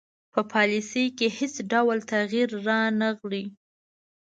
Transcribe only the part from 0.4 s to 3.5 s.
پالیسي کې یې هیڅ ډول تغیر رانه غی.